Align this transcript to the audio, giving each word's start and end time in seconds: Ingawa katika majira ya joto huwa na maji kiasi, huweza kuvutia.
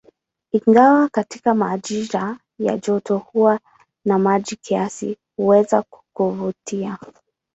Ingawa 0.51 1.09
katika 1.09 1.53
majira 1.55 2.37
ya 2.59 2.77
joto 2.77 3.17
huwa 3.17 3.59
na 4.05 4.19
maji 4.19 4.55
kiasi, 4.55 5.17
huweza 5.37 5.83
kuvutia. 6.13 6.97